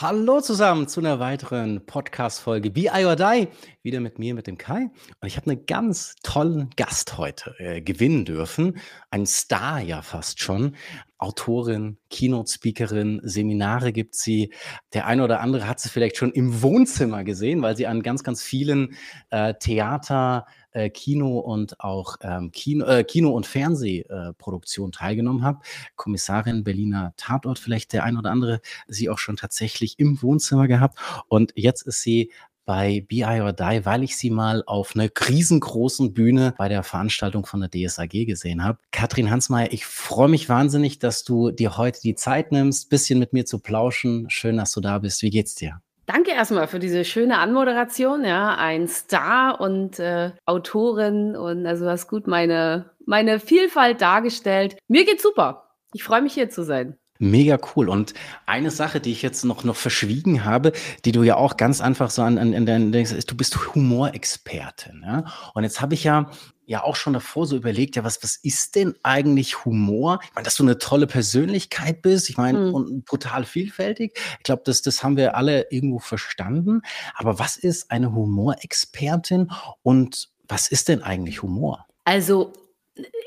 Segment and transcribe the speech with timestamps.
[0.00, 3.48] Hallo zusammen zu einer weiteren Podcast-Folge Be I or Die.
[3.82, 4.90] Wieder mit mir, mit dem Kai.
[5.20, 8.78] Und ich habe einen ganz tollen Gast heute äh, gewinnen dürfen.
[9.10, 10.76] Ein Star ja fast schon.
[11.18, 14.52] Autorin, Keynote-Speakerin, Seminare gibt sie.
[14.94, 18.22] Der eine oder andere hat sie vielleicht schon im Wohnzimmer gesehen, weil sie an ganz,
[18.22, 18.94] ganz vielen
[19.30, 25.60] äh, Theater, äh, Kino und auch ähm, Kino, äh, Kino- und Fernsehproduktion teilgenommen habe.
[25.96, 30.98] Kommissarin Berliner Tatort, vielleicht der ein oder andere sie auch schon tatsächlich im Wohnzimmer gehabt.
[31.28, 32.30] Und jetzt ist sie
[32.68, 37.46] bei BI or Die, weil ich sie mal auf einer riesengroßen Bühne bei der Veranstaltung
[37.46, 38.78] von der DSAG gesehen habe.
[38.90, 43.32] Katrin Hansmeier, ich freue mich wahnsinnig, dass du dir heute die Zeit nimmst, bisschen mit
[43.32, 44.28] mir zu plauschen.
[44.28, 45.22] Schön, dass du da bist.
[45.22, 45.80] Wie geht's dir?
[46.08, 52.08] Danke erstmal für diese schöne Anmoderation, ja, ein Star und äh, Autorin und also hast
[52.08, 54.78] gut meine, meine Vielfalt dargestellt.
[54.88, 55.68] Mir geht's super.
[55.92, 56.96] Ich freue mich hier zu sein.
[57.18, 57.88] Mega cool.
[57.88, 58.14] Und
[58.46, 60.72] eine Sache, die ich jetzt noch, noch verschwiegen habe,
[61.04, 65.02] die du ja auch ganz einfach so an, an, an dein, du bist Humorexpertin.
[65.04, 65.24] Ja?
[65.54, 66.30] Und jetzt habe ich ja
[66.68, 70.20] ja auch schon davor so überlegt, ja, was, was ist denn eigentlich Humor?
[70.22, 72.74] Ich meine, dass du eine tolle Persönlichkeit bist, ich meine, mhm.
[72.74, 74.18] und brutal vielfältig.
[74.36, 76.82] Ich glaube, das, das haben wir alle irgendwo verstanden.
[77.14, 79.50] Aber was ist eine Humorexpertin
[79.82, 81.86] und was ist denn eigentlich Humor?
[82.04, 82.52] Also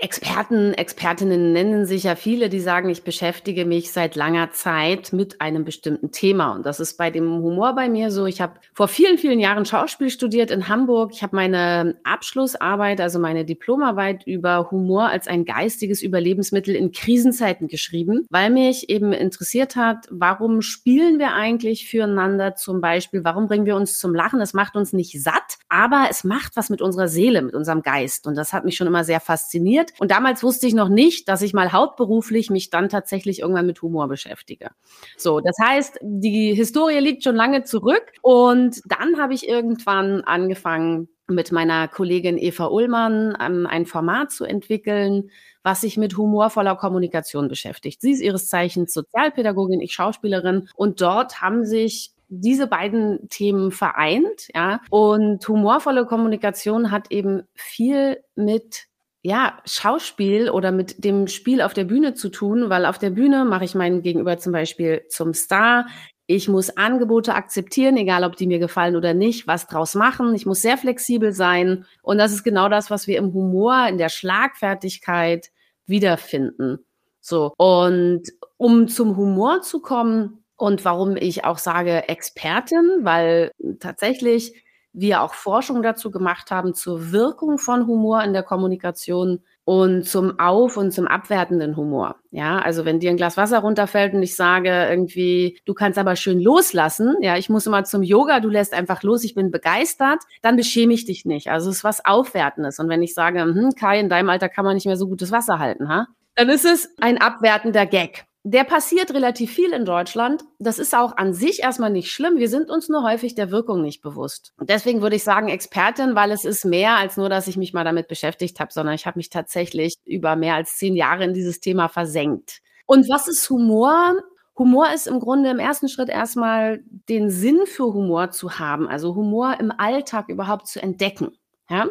[0.02, 5.40] Experten, Expertinnen nennen sich ja viele, die sagen, ich beschäftige mich seit langer Zeit mit
[5.40, 6.54] einem bestimmten Thema.
[6.54, 8.26] Und das ist bei dem Humor bei mir so.
[8.26, 11.12] Ich habe vor vielen, vielen Jahren Schauspiel studiert in Hamburg.
[11.14, 17.68] Ich habe meine Abschlussarbeit, also meine Diplomarbeit über Humor als ein geistiges Überlebensmittel in Krisenzeiten
[17.68, 23.24] geschrieben, weil mich eben interessiert hat, warum spielen wir eigentlich füreinander zum Beispiel?
[23.24, 24.42] Warum bringen wir uns zum Lachen?
[24.42, 28.26] Es macht uns nicht satt, aber es macht was mit unserer Seele, mit unserem Geist.
[28.26, 29.94] Und das hat mich schon immer sehr fasziniert fasziniert.
[30.00, 33.82] Und damals wusste ich noch nicht, dass ich mal hauptberuflich mich dann tatsächlich irgendwann mit
[33.82, 34.70] Humor beschäftige.
[35.18, 38.12] So, das heißt, die Historie liegt schon lange zurück.
[38.22, 44.44] Und dann habe ich irgendwann angefangen, mit meiner Kollegin Eva Ullmann ähm, ein Format zu
[44.44, 45.30] entwickeln,
[45.64, 48.02] was sich mit humorvoller Kommunikation beschäftigt.
[48.02, 54.48] Sie ist ihres Zeichens Sozialpädagogin, ich Schauspielerin und dort haben sich diese beiden Themen vereint,
[54.56, 54.82] ja.
[54.90, 58.88] Und humorvolle Kommunikation hat eben viel mit
[59.24, 63.46] ja, Schauspiel oder mit dem Spiel auf der Bühne zu tun, weil auf der Bühne
[63.46, 65.86] mache ich meinen Gegenüber zum Beispiel zum Star.
[66.26, 70.34] Ich muss Angebote akzeptieren, egal ob die mir gefallen oder nicht, was draus machen.
[70.34, 71.86] Ich muss sehr flexibel sein.
[72.02, 75.52] Und das ist genau das, was wir im Humor, in der Schlagfertigkeit
[75.86, 76.80] wiederfinden.
[77.20, 77.54] So.
[77.58, 78.24] Und
[78.58, 84.54] um zum Humor zu kommen und warum ich auch sage Expertin, weil tatsächlich
[84.94, 90.40] wir auch Forschung dazu gemacht haben zur Wirkung von Humor in der Kommunikation und zum
[90.40, 92.16] auf- und zum abwertenden Humor.
[92.32, 96.16] Ja, also wenn dir ein Glas Wasser runterfällt und ich sage irgendwie, du kannst aber
[96.16, 100.24] schön loslassen, ja, ich muss immer zum Yoga, du lässt einfach los, ich bin begeistert,
[100.42, 101.50] dann beschäme ich dich nicht.
[101.50, 102.80] Also es ist was Aufwertendes.
[102.80, 105.32] Und wenn ich sage, hm, Kai, in deinem Alter kann man nicht mehr so gutes
[105.32, 106.08] Wasser halten, ha?
[106.36, 108.26] Dann ist es ein abwertender Gag.
[108.44, 110.44] Der passiert relativ viel in Deutschland.
[110.58, 112.38] Das ist auch an sich erstmal nicht schlimm.
[112.38, 114.54] Wir sind uns nur häufig der Wirkung nicht bewusst.
[114.58, 117.74] Und deswegen würde ich sagen Expertin, weil es ist mehr als nur, dass ich mich
[117.74, 121.36] mal damit beschäftigt habe, sondern ich habe mich tatsächlich über mehr als zehn Jahre in
[121.36, 122.62] dieses Thema versenkt.
[122.88, 124.16] Und was ist Humor?
[124.58, 129.16] Humor ist im Grunde im ersten Schritt erstmal den Sinn für Humor zu haben, also
[129.16, 131.38] Humor im Alltag überhaupt zu entdecken.
[131.70, 131.88] Ja?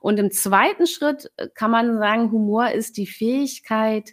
[0.00, 4.12] Und im zweiten Schritt äh, kann man sagen, Humor ist die Fähigkeit,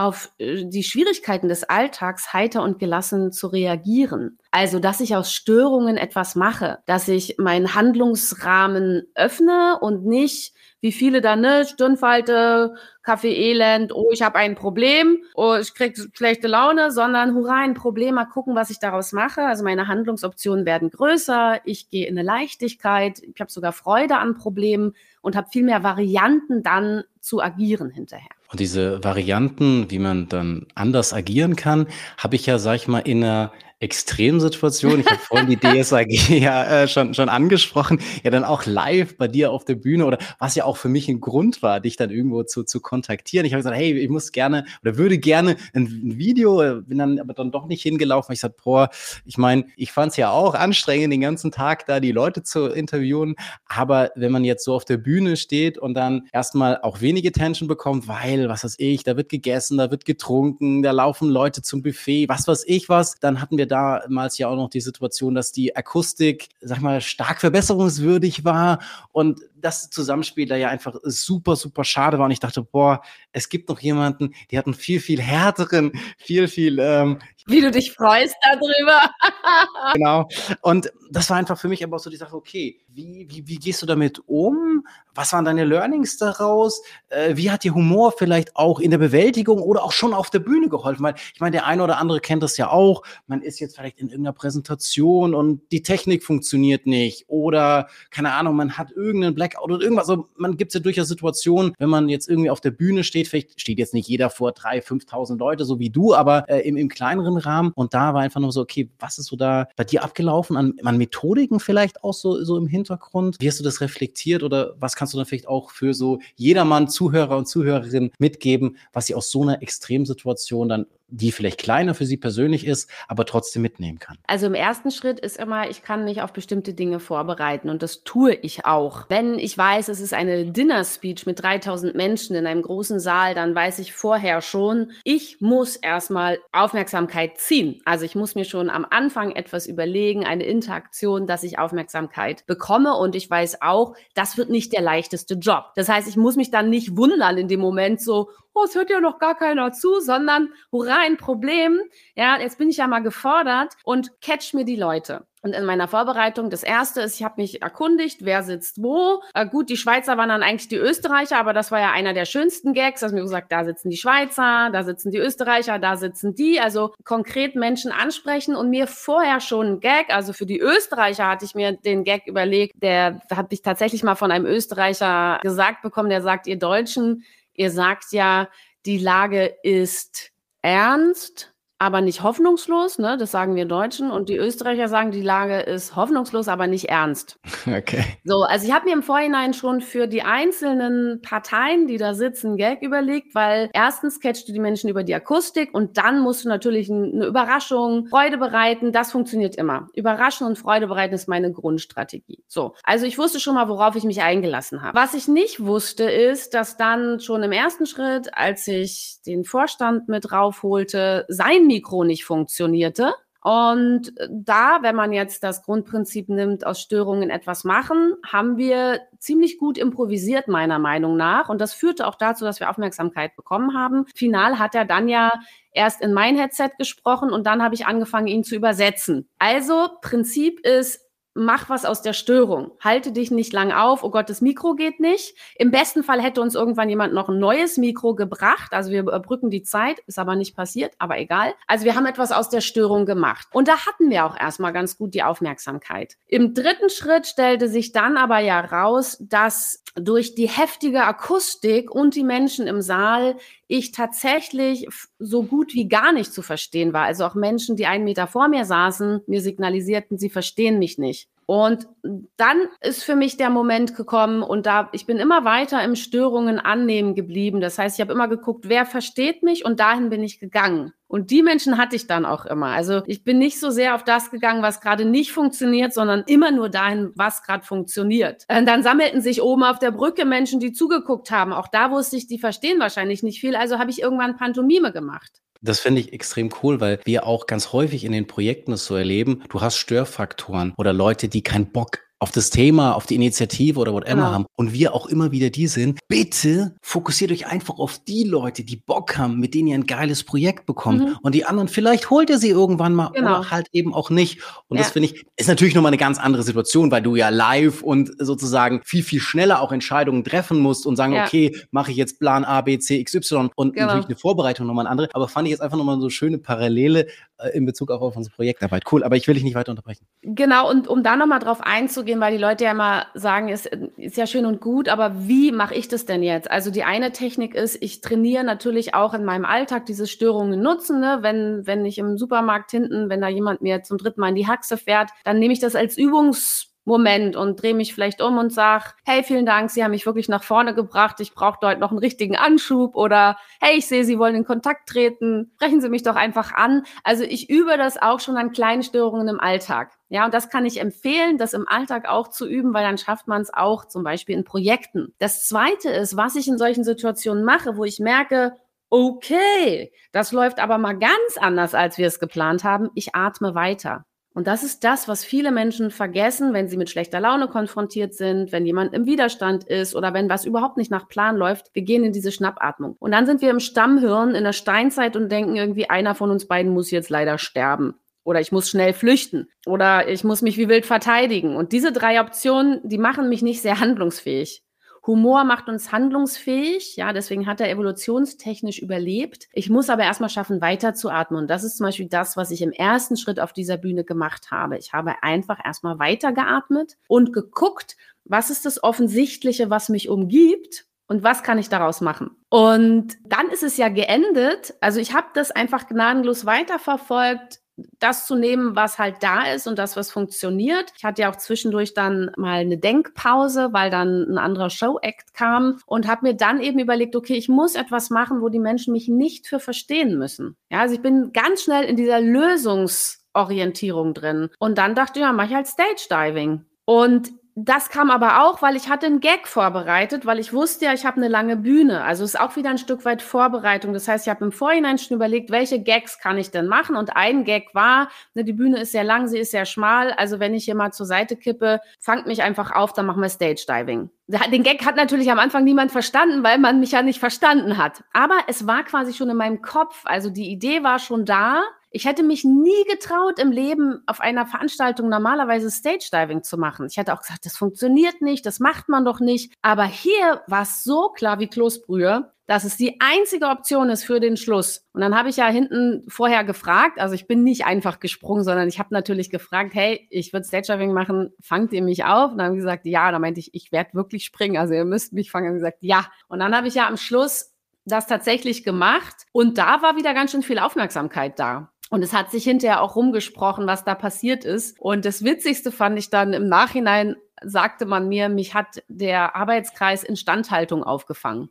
[0.00, 4.38] auf äh, die Schwierigkeiten des Alltags heiter und gelassen zu reagieren.
[4.50, 10.92] Also, dass ich aus Störungen etwas mache, dass ich meinen Handlungsrahmen öffne und nicht, wie
[10.92, 16.90] viele dann, ne, Stirnfalte, Kaffee-Elend, oh, ich habe ein Problem, oh, ich krieg schlechte Laune,
[16.90, 19.42] sondern hurra, ein Problem, mal gucken, was ich daraus mache.
[19.42, 24.34] Also meine Handlungsoptionen werden größer, ich gehe in eine Leichtigkeit, ich habe sogar Freude an
[24.34, 28.30] Problemen und habe viel mehr Varianten dann zu agieren hinterher.
[28.50, 31.86] Und diese Varianten, wie man dann anders agieren kann,
[32.18, 35.00] habe ich ja, sag ich mal, in einer Extremsituation.
[35.00, 39.26] Ich habe vorhin die DSAG ja äh, schon, schon angesprochen, ja dann auch live bei
[39.26, 42.10] dir auf der Bühne oder was ja auch für mich ein Grund war, dich dann
[42.10, 43.46] irgendwo zu, zu kontaktieren.
[43.46, 47.18] Ich habe gesagt, hey, ich muss gerne oder würde gerne ein, ein Video, bin dann
[47.18, 48.34] aber dann doch nicht hingelaufen.
[48.34, 48.90] Ich sagte, boah,
[49.24, 52.66] ich meine, ich fand es ja auch anstrengend, den ganzen Tag da die Leute zu
[52.66, 53.34] interviewen.
[53.64, 57.66] Aber wenn man jetzt so auf der Bühne steht und dann erstmal auch wenige Tension
[57.66, 61.82] bekommt, weil, was weiß ich, da wird gegessen, da wird getrunken, da laufen Leute zum
[61.82, 65.52] Buffet, was weiß ich was, dann hatten wir damals ja auch noch die Situation, dass
[65.52, 68.80] die Akustik, sag mal, stark verbesserungswürdig war
[69.12, 72.26] und das Zusammenspiel da ja einfach super, super schade war.
[72.26, 73.02] Und ich dachte, boah,
[73.32, 76.78] es gibt noch jemanden, die hat einen viel, viel härteren, viel, viel.
[76.78, 79.10] Ähm, Wie du dich freust darüber.
[79.94, 80.28] genau.
[80.62, 83.56] Und das war einfach für mich aber auch so die Sache, okay, wie, wie, wie
[83.56, 84.84] gehst du damit um?
[85.14, 86.82] Was waren deine Learnings daraus?
[87.08, 90.38] Äh, wie hat dir Humor vielleicht auch in der Bewältigung oder auch schon auf der
[90.38, 91.02] Bühne geholfen?
[91.02, 93.02] Weil ich meine, der eine oder andere kennt das ja auch.
[93.26, 98.56] Man ist jetzt vielleicht in irgendeiner Präsentation und die Technik funktioniert nicht oder keine Ahnung,
[98.56, 100.08] man hat irgendeinen Blackout oder irgendwas.
[100.08, 103.28] Also man gibt es ja durchaus Situationen, wenn man jetzt irgendwie auf der Bühne steht,
[103.28, 106.76] vielleicht steht jetzt nicht jeder vor drei, 5.000 Leute, so wie du, aber äh, im,
[106.76, 107.72] im kleineren Rahmen.
[107.74, 110.74] Und da war einfach nur so, okay, was ist so da bei dir abgelaufen an,
[110.82, 113.36] an Methodiken vielleicht auch so, so im Hintergrund?
[113.40, 116.88] Wie hast du das reflektiert oder was kannst du dann vielleicht auch für so jedermann,
[116.88, 122.06] Zuhörer und Zuhörerinnen mitgeben, was sie aus so einer Extremsituation dann die vielleicht kleiner für
[122.06, 124.18] sie persönlich ist, aber trotzdem mitnehmen kann?
[124.26, 128.04] Also im ersten Schritt ist immer, ich kann mich auf bestimmte Dinge vorbereiten und das
[128.04, 129.06] tue ich auch.
[129.08, 133.34] Wenn ich weiß, es ist eine Dinner Speech mit 3000 Menschen in einem großen Saal,
[133.34, 137.80] dann weiß ich vorher schon, ich muss erstmal Aufmerksamkeit ziehen.
[137.84, 142.94] Also ich muss mir schon am Anfang etwas überlegen, eine Interaktion, dass ich Aufmerksamkeit bekomme
[142.94, 145.72] und ich weiß auch, das wird nicht der leichteste Job.
[145.76, 148.90] Das heißt, ich muss mich dann nicht wundern in dem Moment so, oh, es hört
[148.90, 151.80] ja noch gar keiner zu, sondern hurra, ein Problem.
[152.14, 155.26] Ja, jetzt bin ich ja mal gefordert und catch mir die Leute.
[155.42, 159.22] Und in meiner Vorbereitung, das erste ist, ich habe mich erkundigt, wer sitzt wo.
[159.32, 162.26] Äh, gut, die Schweizer waren dann eigentlich die Österreicher, aber das war ja einer der
[162.26, 163.02] schönsten Gags.
[163.02, 166.60] Also mir gesagt, da sitzen die Schweizer, da sitzen die Österreicher, da sitzen die.
[166.60, 170.10] Also konkret Menschen ansprechen und mir vorher schon ein Gag.
[170.10, 172.74] Also für die Österreicher hatte ich mir den Gag überlegt.
[172.82, 177.24] Der hat ich tatsächlich mal von einem Österreicher gesagt bekommen, der sagt, ihr Deutschen,
[177.60, 178.48] Ihr sagt ja,
[178.86, 183.16] die Lage ist ernst, aber nicht hoffnungslos, ne?
[183.16, 184.10] Das sagen wir Deutschen.
[184.10, 187.40] Und die Österreicher sagen, die Lage ist hoffnungslos, aber nicht ernst.
[187.70, 188.04] Okay.
[188.24, 192.56] So, also ich habe mir im Vorhinein schon für die einzelnen Parteien, die da sitzen,
[192.56, 196.48] Gag überlegt, weil erstens catchst du die Menschen über die Akustik und dann musst du
[196.48, 198.92] natürlich eine Überraschung, Freude bereiten.
[198.92, 199.88] Das funktioniert immer.
[199.94, 202.42] Überraschen und Freude bereiten ist meine Grundstrategie.
[202.48, 204.98] So, also ich wusste schon mal, worauf ich mich eingelassen habe.
[204.98, 210.08] Was ich nicht wusste, ist, dass dann schon im ersten Schritt, als ich den Vorstand
[210.08, 213.14] mit raufholte, sein Mikro nicht funktionierte.
[213.42, 219.56] Und da, wenn man jetzt das Grundprinzip nimmt, aus Störungen etwas machen, haben wir ziemlich
[219.56, 221.48] gut improvisiert, meiner Meinung nach.
[221.48, 224.04] Und das führte auch dazu, dass wir Aufmerksamkeit bekommen haben.
[224.14, 225.30] Final hat er dann ja
[225.72, 229.28] erst in mein Headset gesprochen und dann habe ich angefangen, ihn zu übersetzen.
[229.38, 231.09] Also Prinzip ist,
[231.40, 232.70] mach was aus der Störung.
[232.80, 234.04] Halte dich nicht lang auf.
[234.04, 235.34] Oh Gott, das Mikro geht nicht.
[235.56, 238.72] Im besten Fall hätte uns irgendwann jemand noch ein neues Mikro gebracht.
[238.72, 241.54] Also wir überbrücken die Zeit, ist aber nicht passiert, aber egal.
[241.66, 243.48] Also wir haben etwas aus der Störung gemacht.
[243.52, 246.16] Und da hatten wir auch erstmal ganz gut die Aufmerksamkeit.
[246.26, 252.14] Im dritten Schritt stellte sich dann aber ja raus, dass durch die heftige Akustik und
[252.14, 254.86] die Menschen im Saal ich tatsächlich
[255.18, 257.04] so gut wie gar nicht zu verstehen war.
[257.04, 261.28] Also auch Menschen, die einen Meter vor mir saßen, mir signalisierten, sie verstehen mich nicht.
[261.46, 261.88] Und
[262.36, 266.60] dann ist für mich der Moment gekommen und da ich bin immer weiter im Störungen
[266.60, 267.60] annehmen geblieben.
[267.60, 270.92] Das heißt, ich habe immer geguckt, wer versteht mich und dahin bin ich gegangen.
[271.10, 272.68] Und die Menschen hatte ich dann auch immer.
[272.68, 276.52] Also ich bin nicht so sehr auf das gegangen, was gerade nicht funktioniert, sondern immer
[276.52, 278.46] nur dahin, was gerade funktioniert.
[278.48, 281.52] Und dann sammelten sich oben auf der Brücke Menschen, die zugeguckt haben.
[281.52, 283.56] Auch da wusste ich, die verstehen wahrscheinlich nicht viel.
[283.56, 285.42] Also habe ich irgendwann Pantomime gemacht.
[285.60, 288.94] Das finde ich extrem cool, weil wir auch ganz häufig in den Projekten es so
[288.94, 293.80] erleben, du hast Störfaktoren oder Leute, die keinen Bock auf das Thema, auf die Initiative
[293.80, 294.30] oder whatever genau.
[294.30, 298.62] haben und wir auch immer wieder die sind, bitte fokussiert euch einfach auf die Leute,
[298.62, 301.18] die Bock haben, mit denen ihr ein geiles Projekt bekommt mhm.
[301.22, 303.38] und die anderen, vielleicht holt ihr sie irgendwann mal genau.
[303.38, 304.40] oder halt eben auch nicht.
[304.68, 304.82] Und ja.
[304.82, 308.12] das finde ich, ist natürlich nochmal eine ganz andere Situation, weil du ja live und
[308.18, 311.24] sozusagen viel, viel schneller auch Entscheidungen treffen musst und sagen, ja.
[311.24, 313.86] okay, mache ich jetzt Plan A, B, C, X, Y und genau.
[313.86, 315.08] natürlich eine Vorbereitung nochmal eine andere.
[315.14, 317.06] Aber fand ich jetzt einfach nochmal so schöne Parallele
[317.38, 318.84] äh, in Bezug auch auf unsere Projektarbeit.
[318.90, 320.06] Cool, aber ich will dich nicht weiter unterbrechen.
[320.22, 323.66] Genau, und um da nochmal drauf einzugehen, gehen, weil die Leute ja immer sagen, ist,
[323.96, 326.50] ist ja schön und gut, aber wie mache ich das denn jetzt?
[326.50, 331.00] Also die eine Technik ist, ich trainiere natürlich auch in meinem Alltag diese Störungen nutzen.
[331.00, 331.18] Ne?
[331.20, 334.48] Wenn, wenn ich im Supermarkt hinten, wenn da jemand mir zum dritten Mal in die
[334.48, 338.52] Haxe fährt, dann nehme ich das als Übungs Moment und drehe mich vielleicht um und
[338.52, 341.90] sag, hey, vielen Dank, Sie haben mich wirklich nach vorne gebracht, ich brauche dort noch
[341.90, 346.02] einen richtigen Anschub oder hey, ich sehe, Sie wollen in Kontakt treten, sprechen Sie mich
[346.02, 346.82] doch einfach an.
[347.04, 349.92] Also ich übe das auch schon an kleinen Störungen im Alltag.
[350.08, 353.28] Ja, und das kann ich empfehlen, das im Alltag auch zu üben, weil dann schafft
[353.28, 355.14] man es auch zum Beispiel in Projekten.
[355.20, 358.54] Das Zweite ist, was ich in solchen Situationen mache, wo ich merke,
[358.90, 362.90] okay, das läuft aber mal ganz anders, als wir es geplant haben.
[362.96, 364.04] Ich atme weiter.
[364.32, 368.52] Und das ist das, was viele Menschen vergessen, wenn sie mit schlechter Laune konfrontiert sind,
[368.52, 371.70] wenn jemand im Widerstand ist oder wenn was überhaupt nicht nach Plan läuft.
[371.74, 372.96] Wir gehen in diese Schnappatmung.
[373.00, 376.46] Und dann sind wir im Stammhirn in der Steinzeit und denken irgendwie, einer von uns
[376.46, 377.94] beiden muss jetzt leider sterben.
[378.22, 379.48] Oder ich muss schnell flüchten.
[379.66, 381.56] Oder ich muss mich wie wild verteidigen.
[381.56, 384.62] Und diese drei Optionen, die machen mich nicht sehr handlungsfähig.
[385.06, 389.48] Humor macht uns handlungsfähig, ja, deswegen hat er evolutionstechnisch überlebt.
[389.52, 391.40] Ich muss aber erstmal schaffen, weiterzuatmen.
[391.40, 394.50] Und das ist zum Beispiel das, was ich im ersten Schritt auf dieser Bühne gemacht
[394.50, 394.76] habe.
[394.76, 401.22] Ich habe einfach erstmal weitergeatmet und geguckt, was ist das Offensichtliche, was mich umgibt und
[401.22, 402.30] was kann ich daraus machen?
[402.50, 404.74] Und dann ist es ja geendet.
[404.80, 407.60] Also ich habe das einfach gnadenlos weiterverfolgt
[407.98, 410.92] das zu nehmen, was halt da ist und das, was funktioniert.
[410.96, 415.80] Ich hatte ja auch zwischendurch dann mal eine Denkpause, weil dann ein anderer Show-Act kam
[415.86, 419.08] und habe mir dann eben überlegt, okay, ich muss etwas machen, wo die Menschen mich
[419.08, 420.56] nicht für verstehen müssen.
[420.70, 424.50] Ja, also ich bin ganz schnell in dieser Lösungsorientierung drin.
[424.58, 426.64] Und dann dachte ich, ja, mach ich halt Stage Diving.
[426.84, 430.92] Und das kam aber auch, weil ich hatte einen Gag vorbereitet, weil ich wusste ja,
[430.92, 432.04] ich habe eine lange Bühne.
[432.04, 433.92] Also ist auch wieder ein Stück weit Vorbereitung.
[433.92, 436.96] Das heißt, ich habe im Vorhinein schon überlegt, welche Gags kann ich denn machen?
[436.96, 440.12] Und ein Gag war, ne, die Bühne ist sehr lang, sie ist sehr schmal.
[440.12, 443.28] Also wenn ich hier mal zur Seite kippe, fangt mich einfach auf, dann machen wir
[443.28, 444.10] Stage Diving.
[444.52, 448.04] Den Gag hat natürlich am Anfang niemand verstanden, weil man mich ja nicht verstanden hat.
[448.12, 450.02] Aber es war quasi schon in meinem Kopf.
[450.04, 451.62] Also die Idee war schon da.
[451.92, 456.86] Ich hätte mich nie getraut, im Leben auf einer Veranstaltung normalerweise Stage Diving zu machen.
[456.88, 459.52] Ich hätte auch gesagt, das funktioniert nicht, das macht man doch nicht.
[459.60, 464.20] Aber hier war es so klar wie Kloßbrühe, dass es die einzige Option ist für
[464.20, 464.86] den Schluss.
[464.92, 468.68] Und dann habe ich ja hinten vorher gefragt, also ich bin nicht einfach gesprungen, sondern
[468.68, 472.32] ich habe natürlich gefragt, hey, ich würde Stage Diving machen, fangt ihr mich auf?
[472.32, 473.10] Und dann haben sie gesagt, ja.
[473.10, 475.48] Da meinte ich, ich werde wirklich springen, also ihr müsst mich fangen.
[475.48, 476.06] Und gesagt, ja.
[476.28, 477.52] Und dann habe ich ja am Schluss
[477.84, 481.72] das tatsächlich gemacht und da war wieder ganz schön viel Aufmerksamkeit da.
[481.90, 484.80] Und es hat sich hinterher auch rumgesprochen, was da passiert ist.
[484.80, 490.04] Und das Witzigste fand ich dann im Nachhinein, sagte man mir, mich hat der Arbeitskreis
[490.04, 491.50] Instandhaltung aufgefangen.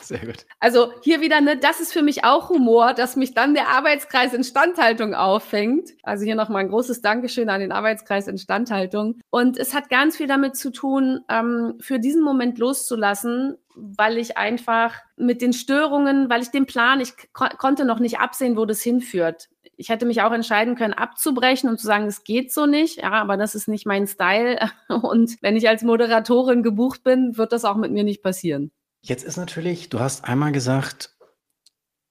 [0.02, 0.46] Sehr gut.
[0.58, 4.32] Also hier wieder, ne, das ist für mich auch Humor, dass mich dann der Arbeitskreis
[4.32, 5.90] Instandhaltung auffängt.
[6.02, 9.20] Also hier nochmal ein großes Dankeschön an den Arbeitskreis Instandhaltung.
[9.30, 14.36] Und es hat ganz viel damit zu tun, ähm, für diesen Moment loszulassen, weil ich
[14.36, 18.64] einfach mit den Störungen, weil ich den Plan, ich ko konnte noch nicht absehen, wo
[18.64, 19.48] das hinführt.
[19.76, 22.98] Ich hätte mich auch entscheiden können, abzubrechen und zu sagen, es geht so nicht.
[22.98, 24.58] Ja, aber das ist nicht mein Style.
[24.88, 28.72] Und wenn ich als Moderatorin gebucht bin, wird das auch mit mir nicht passieren.
[29.02, 31.16] Jetzt ist natürlich, du hast einmal gesagt,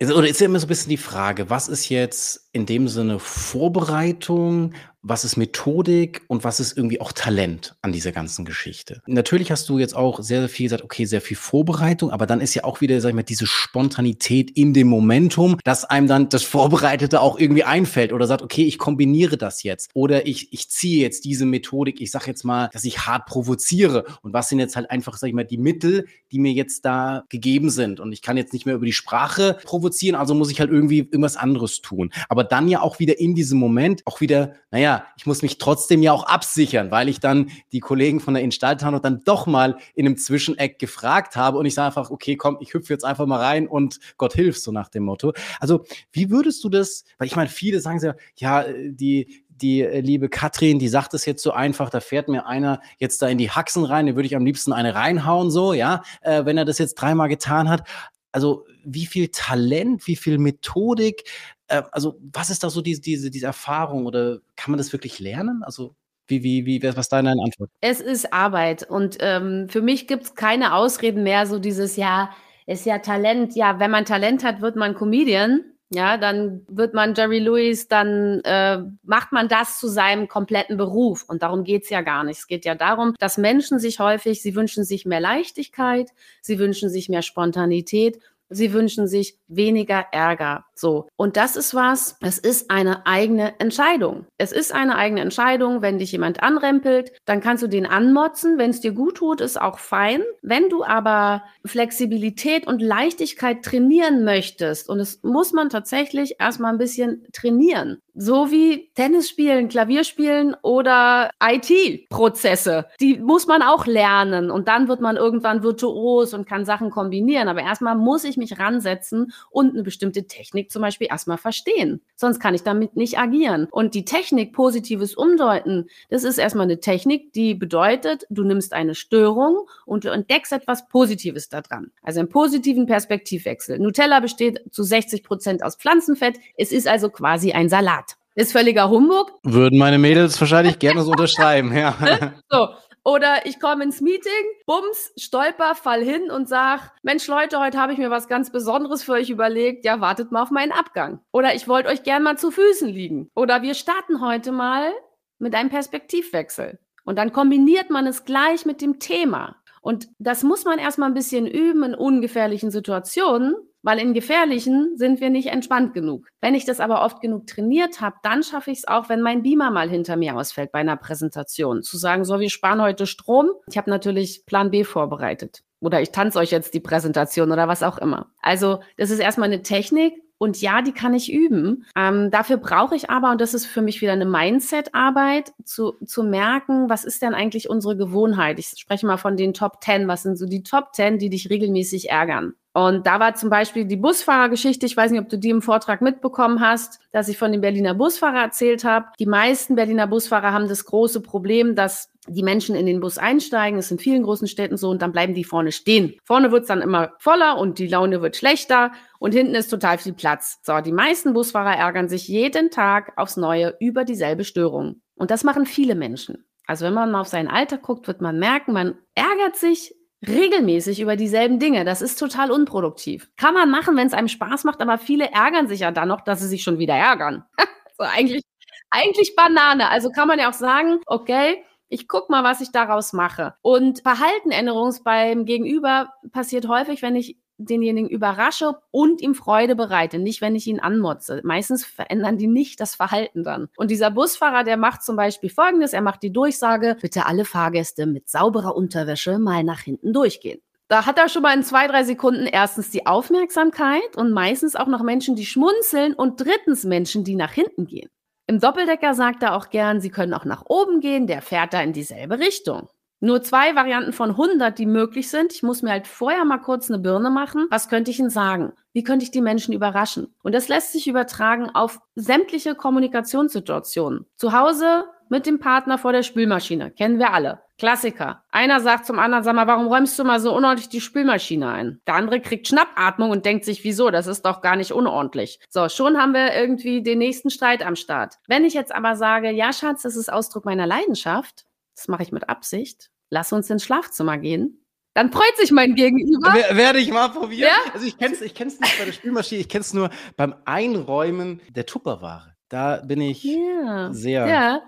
[0.02, 3.20] oder ist ja immer so ein bisschen die Frage, was ist jetzt in dem Sinne
[3.20, 9.02] Vorbereitung, was ist Methodik und was ist irgendwie auch Talent an dieser ganzen Geschichte.
[9.08, 12.42] Natürlich hast du jetzt auch sehr, sehr viel gesagt, okay, sehr viel Vorbereitung, aber dann
[12.42, 16.30] ist ja auch wieder, sag ich mal, diese Spontanität in dem Momentum, dass einem dann
[16.30, 20.70] das Vorbereitete auch irgendwie einfällt oder sagt, okay, ich kombiniere das jetzt oder ich, ich
[20.70, 24.60] ziehe jetzt diese Methodik, ich sag jetzt mal, dass ich hart provoziere und was sind
[24.60, 28.12] jetzt halt einfach, sag ich mal, die Mittel, die mir jetzt da gegeben sind und
[28.12, 31.38] ich kann jetzt nicht mehr über die Sprache provozieren, also muss ich halt irgendwie irgendwas
[31.38, 32.12] anderes tun.
[32.28, 36.02] Aber dann ja auch wieder in diesem Moment auch wieder, naja, ich muss mich trotzdem
[36.02, 40.06] ja auch absichern, weil ich dann die Kollegen von der Instandhaltung dann doch mal in
[40.06, 43.40] einem Zwischeneck gefragt habe und ich sage einfach, okay, komm, ich hüpfe jetzt einfach mal
[43.40, 45.34] rein und Gott hilft, so nach dem Motto.
[45.60, 50.30] Also, wie würdest du das, weil ich meine, viele sagen ja, ja, die, die liebe
[50.30, 53.52] Katrin, die sagt es jetzt so einfach, da fährt mir einer jetzt da in die
[53.52, 56.78] Haxen rein, den würde ich am liebsten eine reinhauen, so, ja, äh, wenn er das
[56.78, 57.88] jetzt dreimal getan hat.
[58.32, 61.24] Also, wie viel Talent, wie viel Methodik,
[61.68, 65.20] äh, also was ist da so diese, diese, diese Erfahrung oder kann man das wirklich
[65.20, 65.64] lernen?
[65.64, 65.96] Also
[66.28, 67.72] wie, wie, wie, was ist deine Antwort?
[67.82, 72.32] Es ist Arbeit und ähm, für mich gibt es keine Ausreden mehr, so dieses, ja,
[72.66, 75.64] ist ja Talent, ja, wenn man Talent hat, wird man Comedian.
[75.92, 81.26] Ja, dann wird man Jerry Lewis, dann äh, macht man das zu seinem kompletten Beruf.
[81.28, 82.38] Und darum geht's ja gar nicht.
[82.38, 86.90] Es geht ja darum, dass Menschen sich häufig, sie wünschen sich mehr Leichtigkeit, sie wünschen
[86.90, 88.20] sich mehr Spontanität
[88.50, 90.66] Sie wünschen sich weniger Ärger.
[90.74, 91.08] So.
[91.16, 94.26] Und das ist was, es ist eine eigene Entscheidung.
[94.38, 95.82] Es ist eine eigene Entscheidung.
[95.82, 98.58] Wenn dich jemand anrempelt, dann kannst du den anmotzen.
[98.58, 100.22] Wenn es dir gut tut, ist auch fein.
[100.42, 106.78] Wenn du aber Flexibilität und Leichtigkeit trainieren möchtest, und es muss man tatsächlich erstmal ein
[106.78, 112.86] bisschen trainieren, so wie Tennis spielen, Klavier spielen oder IT-Prozesse.
[113.00, 117.48] Die muss man auch lernen und dann wird man irgendwann virtuos und kann Sachen kombinieren.
[117.48, 122.02] Aber erstmal muss ich mich ransetzen und eine bestimmte Technik zum Beispiel erstmal verstehen.
[122.18, 123.70] Sonst kann ich damit nicht agieren.
[123.72, 128.96] Und die Technik positives Umdeuten, das ist erstmal eine Technik, die bedeutet, du nimmst eine
[128.96, 131.92] Störung und du entdeckst etwas Positives daran.
[132.04, 133.80] Also einen positiven Perspektivwechsel.
[133.80, 136.38] Nutella besteht zu 60 Prozent aus Pflanzenfett.
[136.58, 138.09] Es ist also quasi ein Salat.
[138.36, 139.34] Ist völliger Humbug.
[139.44, 141.96] Würden meine Mädels wahrscheinlich gerne so unterschreiben, ja.
[142.50, 142.70] so.
[143.04, 144.32] Oder ich komme ins Meeting,
[144.66, 149.04] bums, stolper, fall hin und sag, Mensch Leute, heute habe ich mir was ganz Besonderes
[149.04, 149.86] für euch überlegt.
[149.86, 151.20] Ja, wartet mal auf meinen Abgang.
[151.32, 153.30] Oder ich wollte euch gern mal zu Füßen liegen.
[153.36, 154.92] Oder wir starten heute mal
[155.40, 156.80] mit einem Perspektivwechsel.
[157.06, 159.56] Und dann kombiniert man es gleich mit dem Thema.
[159.82, 165.22] Und das muss man erstmal ein bisschen üben in ungefährlichen Situationen, weil in gefährlichen sind
[165.22, 166.28] wir nicht entspannt genug.
[166.42, 169.44] Wenn ich das aber oft genug trainiert habe, dann schaffe ich es auch, wenn mein
[169.44, 173.52] Beamer mal hinter mir ausfällt bei einer Präsentation, zu sagen, so, wir sparen heute Strom.
[173.70, 175.64] Ich habe natürlich Plan B vorbereitet.
[175.82, 178.32] Oder ich tanze euch jetzt die Präsentation oder was auch immer.
[178.42, 181.86] Also das ist erstmal eine Technik, und ja, die kann ich üben.
[181.96, 186.24] Ähm, dafür brauche ich aber, und das ist für mich wieder eine Mindset-Arbeit, zu, zu
[186.24, 188.58] merken, was ist denn eigentlich unsere Gewohnheit?
[188.58, 190.08] Ich spreche mal von den Top 10.
[190.08, 192.54] Was sind so die Top 10, die dich regelmäßig ärgern?
[192.72, 196.02] Und da war zum Beispiel die Busfahrergeschichte, ich weiß nicht, ob du die im Vortrag
[196.02, 199.08] mitbekommen hast, dass ich von dem Berliner Busfahrer erzählt habe.
[199.20, 203.80] Die meisten Berliner Busfahrer haben das große Problem, dass die Menschen in den Bus einsteigen,
[203.80, 206.14] ist in vielen großen Städten so, und dann bleiben die vorne stehen.
[206.24, 209.98] Vorne wird es dann immer voller und die Laune wird schlechter und hinten ist total
[209.98, 210.60] viel Platz.
[210.64, 215.02] So, die meisten Busfahrer ärgern sich jeden Tag aufs Neue über dieselbe Störung.
[215.16, 216.46] Und das machen viele Menschen.
[216.66, 219.94] Also wenn man mal auf sein Alter guckt, wird man merken, man ärgert sich
[220.28, 221.86] regelmäßig über dieselben Dinge.
[221.86, 223.30] Das ist total unproduktiv.
[223.38, 226.22] Kann man machen, wenn es einem Spaß macht, aber viele ärgern sich ja dann noch,
[226.22, 227.44] dass sie sich schon wieder ärgern.
[227.98, 228.44] so eigentlich,
[228.90, 229.90] eigentlich Banane.
[229.90, 233.56] Also kann man ja auch sagen, okay, ich guck mal, was ich daraus mache.
[233.62, 240.42] Und Verhaltenänderung beim Gegenüber passiert häufig, wenn ich denjenigen überrasche und ihm Freude bereite, nicht
[240.42, 241.42] wenn ich ihn anmotze.
[241.44, 243.70] Meistens verändern die nicht das Verhalten dann.
[243.78, 248.06] Und dieser Busfahrer, der macht zum Beispiel Folgendes, er macht die Durchsage, bitte alle Fahrgäste
[248.06, 250.62] mit sauberer Unterwäsche mal nach hinten durchgehen.
[250.88, 254.88] Da hat er schon mal in zwei, drei Sekunden erstens die Aufmerksamkeit und meistens auch
[254.88, 258.10] noch Menschen, die schmunzeln und drittens Menschen, die nach hinten gehen.
[258.48, 261.82] Im Doppeldecker sagt er auch gern, sie können auch nach oben gehen, der fährt da
[261.82, 262.90] in dieselbe Richtung
[263.20, 265.54] nur zwei Varianten von 100, die möglich sind.
[265.54, 267.68] Ich muss mir halt vorher mal kurz eine Birne machen.
[267.70, 268.74] Was könnte ich Ihnen sagen?
[268.94, 270.34] Wie könnte ich die Menschen überraschen?
[270.42, 274.26] Und das lässt sich übertragen auf sämtliche Kommunikationssituationen.
[274.38, 276.92] Zu Hause mit dem Partner vor der Spülmaschine.
[276.92, 277.62] Kennen wir alle.
[277.78, 278.44] Klassiker.
[278.52, 282.02] Einer sagt zum anderen, sag mal, warum räumst du mal so unordentlich die Spülmaschine ein?
[282.08, 284.10] Der andere kriegt Schnappatmung und denkt sich, wieso?
[284.10, 285.60] Das ist doch gar nicht unordentlich.
[285.70, 288.36] So, schon haben wir irgendwie den nächsten Streit am Start.
[288.48, 291.66] Wenn ich jetzt aber sage, ja, Schatz, das ist Ausdruck meiner Leidenschaft,
[292.00, 294.86] das mache ich mit Absicht, lass uns ins Schlafzimmer gehen.
[295.14, 296.54] Dann freut sich mein Gegenüber.
[296.72, 297.70] Werde ich mal probieren.
[297.70, 297.94] Ja?
[297.94, 300.56] Also ich kenne es ich kenn's nicht bei der Spülmaschine, ich kenne es nur beim
[300.64, 302.56] Einräumen der Tupperware.
[302.70, 304.14] Da bin ich ja.
[304.14, 304.48] sehr.
[304.48, 304.82] Ja.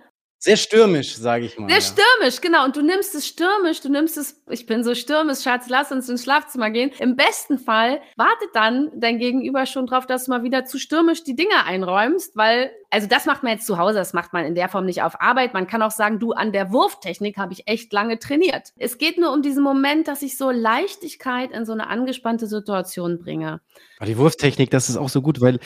[0.44, 1.70] Sehr stürmisch, sage ich mal.
[1.70, 1.84] Sehr ja.
[1.84, 2.66] stürmisch, genau.
[2.66, 6.10] Und du nimmst es stürmisch, du nimmst es, ich bin so stürmisch, Schatz, lass uns
[6.10, 6.90] ins Schlafzimmer gehen.
[6.98, 11.24] Im besten Fall wartet dann dein Gegenüber schon drauf, dass du mal wieder zu stürmisch
[11.24, 14.56] die Dinge einräumst, weil, also das macht man jetzt zu Hause, das macht man in
[14.56, 15.54] der Form nicht auf Arbeit.
[15.54, 18.70] Man kann auch sagen, du, an der Wurftechnik habe ich echt lange trainiert.
[18.78, 23.20] Es geht nur um diesen Moment, dass ich so Leichtigkeit in so eine angespannte Situation
[23.20, 23.62] bringe.
[23.98, 25.60] Aber die Wurftechnik, das ist auch so gut, weil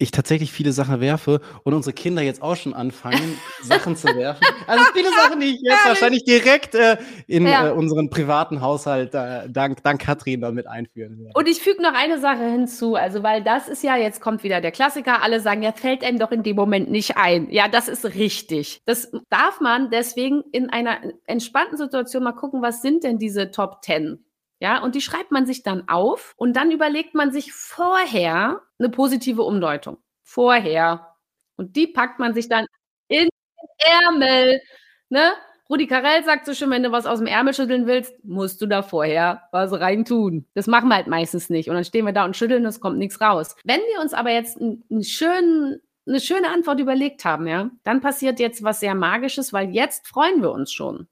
[0.00, 4.44] ich tatsächlich viele Sachen werfe und unsere Kinder jetzt auch schon anfangen, Sachen zu werfen.
[4.66, 7.68] Also viele Sachen, die ich jetzt wahrscheinlich direkt äh, in ja.
[7.68, 11.38] äh, unseren privaten Haushalt äh, dank, dank Katrin damit einführen werde.
[11.38, 14.62] Und ich füge noch eine Sache hinzu, also weil das ist ja, jetzt kommt wieder
[14.62, 17.50] der Klassiker, alle sagen, ja, fällt einem doch in dem Moment nicht ein.
[17.50, 18.80] Ja, das ist richtig.
[18.86, 23.82] Das darf man deswegen in einer entspannten Situation mal gucken, was sind denn diese Top
[23.82, 24.24] Ten?
[24.60, 28.90] Ja, und die schreibt man sich dann auf und dann überlegt man sich vorher eine
[28.90, 29.96] positive Umdeutung.
[30.22, 31.16] Vorher.
[31.56, 32.66] Und die packt man sich dann
[33.08, 34.60] in den Ärmel.
[35.08, 35.32] Ne?
[35.70, 38.66] Rudi Carell sagt so schön, wenn du was aus dem Ärmel schütteln willst, musst du
[38.66, 40.46] da vorher was rein tun.
[40.54, 41.70] Das machen wir halt meistens nicht.
[41.70, 43.56] Und dann stehen wir da und schütteln, es kommt nichts raus.
[43.64, 48.02] Wenn wir uns aber jetzt einen, einen schönen, eine schöne Antwort überlegt haben, ja, dann
[48.02, 51.08] passiert jetzt was sehr Magisches, weil jetzt freuen wir uns schon